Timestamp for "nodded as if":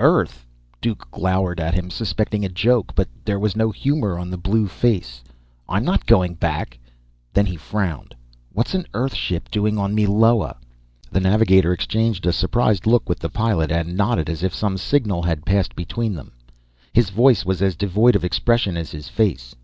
13.96-14.52